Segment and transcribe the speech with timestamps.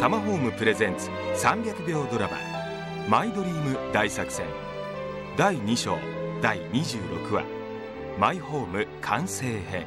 [0.00, 1.10] タマホームプレゼンツ
[1.46, 2.38] 300秒ドラマ
[3.06, 4.46] 「マイドリーム大作戦」
[5.36, 5.98] 第2章
[6.40, 7.44] 第26話
[8.18, 9.84] 「マイホーム完成編」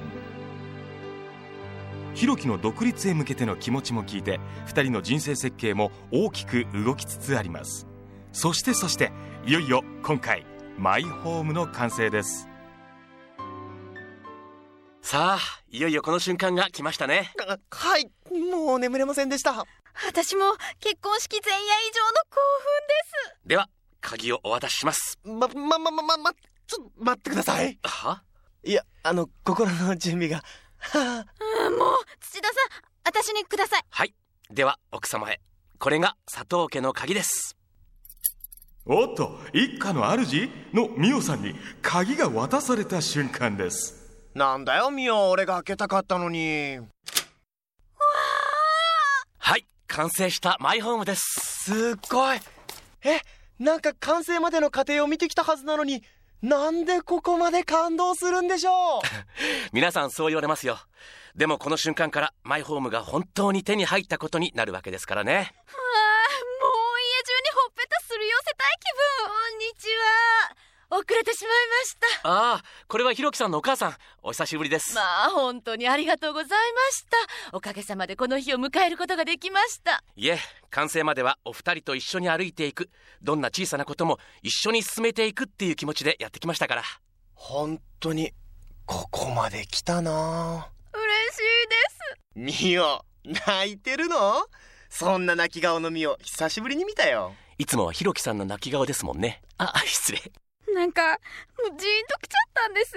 [2.14, 7.88] ひろきの独立へ向けての気持ちも聞いて2人の人生設計も大きく動きつつあります。
[8.32, 9.12] そしてそして
[9.48, 10.46] いよいよ今回
[10.78, 12.48] マイホームの完成です。
[15.02, 17.32] さあいよいよこの瞬間が来ましたね。
[17.48, 19.66] あはいもう眠れませんでした。
[20.08, 23.70] 私も結婚式前夜以上の興奮では
[24.02, 25.20] 鍵をお渡しします。
[25.24, 26.34] まままままま
[26.66, 27.78] ちょっと待ってください。
[27.84, 28.24] は？
[28.64, 30.44] いやあの心の準備が。
[30.96, 32.56] うん、もう土田さん
[33.06, 33.82] 私にください。
[33.90, 34.14] はい。
[34.50, 35.40] では奥様へ。
[35.78, 37.56] これが佐藤家の鍵です。
[38.86, 44.02] おっと一家の主のミオさんに鍵が渡された瞬間です。
[44.36, 45.30] あなんだよミオ。
[45.30, 46.78] 俺が開けたかったのに。
[46.78, 46.88] はい
[49.94, 51.22] 完成したマイホームです。
[51.66, 52.40] すっごい。
[53.04, 53.20] え
[53.60, 56.04] なんか完成までの過程を見てきたはずなのに
[56.42, 59.02] なんでここまで感動するんでしょう？
[59.72, 60.80] 皆さんそう言われますよ。
[61.36, 70.56] でもこの瞬間からマイホームが本当に手に入ったことになるわけですからねわあもう家中にほっぺたすり寄せたい気分こんにちは
[70.96, 72.30] 遅れてしまいました。
[72.30, 73.96] ああこれはひろきさんのお母さん。
[74.22, 74.94] お久しぶりです。
[74.94, 76.56] まあ本当にありがとうございま
[76.92, 77.18] した。
[77.58, 80.04] おかげさまでこの日を迎えることができました。
[80.16, 80.38] いえ
[80.70, 82.90] 完成まではお二人と一緒に歩いていく。
[83.22, 86.84] どんな小さなことも一緒に進めていくっていう気持ちでやってきましたから。
[87.34, 88.32] 本当に
[88.86, 90.70] ここまで来たな。
[90.94, 92.68] 嬉しいです。
[92.70, 94.46] ミオ泣いてるの？
[94.90, 97.34] そんな泣き顔のミオ久しぶりに見たよ。
[97.58, 99.42] いつもはひろきさんの泣き顔ですもんね。
[99.58, 100.20] あ失礼
[100.74, 101.20] なんか
[101.58, 102.92] もうジーンときちゃったんです。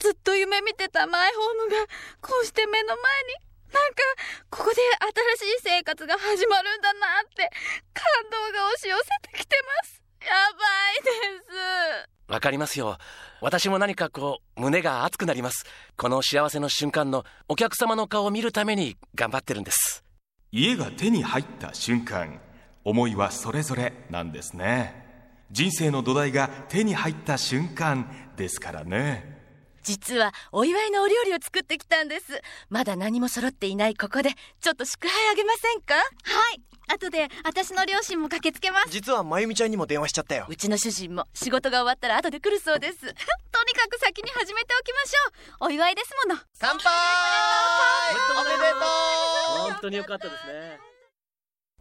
[0.00, 1.86] ずっと夢見てたマイホームが
[2.20, 4.02] こうして目の前になんか
[4.50, 4.76] ここで
[5.38, 7.50] 新しい生活が始まるんだなって
[7.92, 10.02] 感動が押し寄せてきてます。
[10.22, 12.32] やばいです。
[12.32, 12.98] わかりますよ。
[13.40, 15.64] 私も何かこう胸が熱くなります。
[15.96, 20.04] この幸せの瞬間のお客様の顔を見るために頑張ってるんです。
[20.52, 22.40] 家が手に入った瞬間
[22.84, 25.05] 思いはそれぞれなんですね
[25.50, 29.34] 人生の土台が手に入った瞬間ですからね。
[29.82, 32.42] 実はお祝いのお料理を作ってきたんです。
[32.68, 34.30] まだ何も揃っていないここで
[34.60, 35.94] ちょっと祝杯あげませんか？
[35.94, 36.00] は
[36.52, 36.60] い。
[36.88, 38.90] 後で私の両親も駆けつけます。
[38.90, 40.46] 実はまゆみちゃんにも電話しちゃったよ。
[40.48, 42.98] うちの主人も仕事が終わったら後で来るそうです。
[42.98, 43.14] とに
[43.74, 45.68] かく先に始めておきましょう。
[45.68, 46.40] お祝いですもの。
[46.58, 46.92] 乾杯！
[48.40, 49.72] おめでとう。
[49.72, 50.78] 本当に良かったですね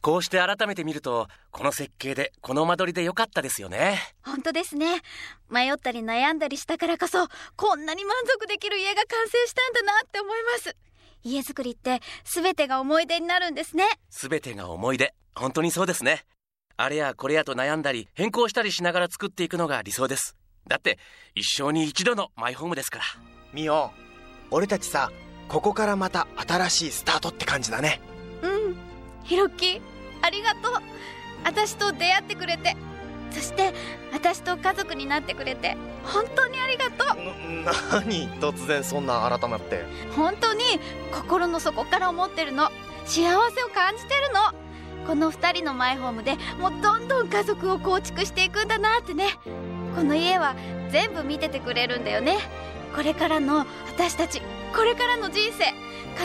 [0.05, 3.97] こうして改めて見るとこの設計でこの間取りで良かったですよね。
[4.23, 5.01] 本当ですね。
[5.49, 10.75] 迷ったり悩んだりしたからこそこんなに満足できる家が完成したんだなって思います。
[11.23, 13.85] 家づくりって全てが思い出になるんですね。
[14.11, 15.15] 全てが思い出。
[15.33, 16.21] 本当にそうですね。
[16.77, 20.35] あれやこれやと悩んだり変更したりしながら作っていくのが理想です。
[20.67, 20.99] だって
[21.33, 23.05] 一生に一度のマイホームですから。
[23.53, 23.89] ミオ
[24.51, 25.11] 俺たちさ
[25.47, 27.99] ここからまた新しいスタートって感じだね。
[28.43, 28.77] うん。
[29.23, 29.81] ひろき
[30.25, 30.81] ありがとう。
[31.43, 32.75] 私と出会ってくれて。
[33.31, 33.73] そして
[34.11, 35.77] 私と家族になってくれて。
[36.03, 37.17] 本当にありがとう。
[38.01, 38.29] 何？
[38.39, 39.85] 突然そんな改まって。
[40.15, 40.63] 本当に
[41.11, 42.69] 心の底から思ってるの。
[43.05, 43.21] 幸
[43.51, 45.05] せを感じてるの。
[45.05, 49.37] この2人のマイホームでもうどんどん家族を構築していくんだなってね。
[49.95, 50.55] この家は
[50.89, 52.37] 全部見ててくれるんだよね。
[52.95, 54.41] これからの私たち
[54.75, 55.73] これからの人生。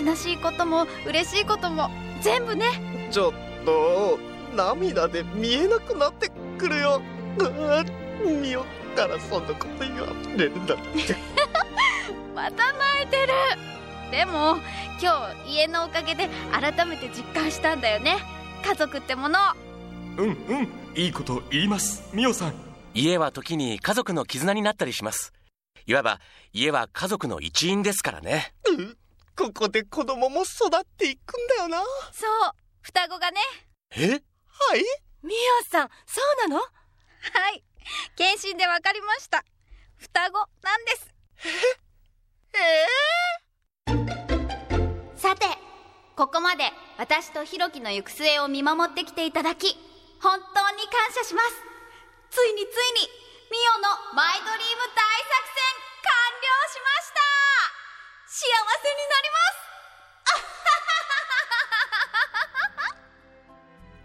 [0.02, 1.90] 悲しいことも嬉しいことも
[2.22, 3.08] 全部ね。
[3.10, 4.18] ちょっと
[4.54, 7.02] 涙で見えなくなってくるよ。
[7.40, 7.84] あ
[8.24, 8.64] ミオ
[8.96, 11.16] からそんなこと言われるんだって。
[12.34, 13.32] また泣いてる。
[14.10, 14.58] でも
[15.00, 18.18] 今日家のおかげで改めて実感したんだよね。
[18.64, 19.38] 家族ってもの。
[20.16, 22.02] うんうんいいこと言います。
[22.12, 22.54] ミオさん。
[22.94, 25.32] 家は時に家族の絆になったりします。
[25.86, 26.20] いわば
[26.52, 28.54] 家は家族の一員ですからね。
[28.68, 28.96] うん
[29.36, 31.78] ここで子供も育っていくんだよな。
[32.12, 33.40] そう双子がね。
[33.96, 34.10] え？
[34.12, 34.84] はい？
[35.22, 36.60] みおさんそうなの？
[36.60, 36.64] は
[37.50, 37.62] い。
[38.16, 39.44] 検診で分かりました。
[39.96, 41.14] 双子なんです。
[45.16, 45.46] さて
[46.16, 46.64] ここまで
[46.98, 49.76] 私とひろきの行く末を見守ってきていただき
[50.20, 51.54] 本当に感謝します。
[52.30, 53.08] ついについに
[53.50, 55.64] ミオのマイドリーム大作戦
[56.02, 57.20] 完了しました。
[58.26, 58.46] 幸
[58.82, 59.69] せになります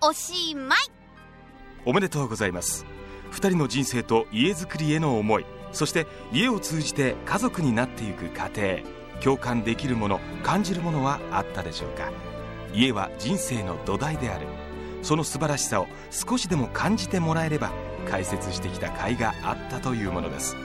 [0.07, 0.77] おしまい。
[1.83, 2.85] おめでとうございます。
[3.31, 8.79] 2人の人生と家づくりへの思いそして家を通じて家族になっていく過程
[9.19, 12.11] 共感できるもの感じるものはあったでしょうか。
[12.71, 14.45] 家は人生の土台である。
[15.01, 17.71] その素晴らしさを少しでも感じてもらえれば
[18.07, 20.55] 解説してきた甲斐があったというものです。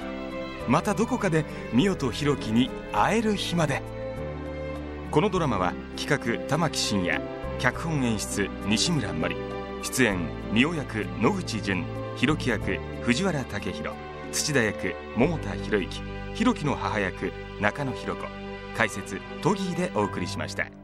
[0.68, 3.80] またどこかで美代と弘樹に会える日まで。
[5.10, 7.39] このドラマは企画玉木真也。
[7.60, 9.36] 脚本演出西村真理。
[9.82, 10.18] 出演
[10.50, 11.84] 美代役野口淳
[12.16, 13.96] 弘樹役藤原武宏
[14.32, 16.00] 土田役桃田博之。
[16.34, 17.30] 弘樹の母役
[17.60, 18.26] 中野博子。
[18.78, 20.79] 解説トギーでお送りしました。